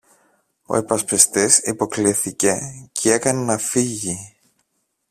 [0.65, 2.59] Ο υπασπιστής υποκλίθηκε
[2.91, 4.35] κι έκανε να φύγει.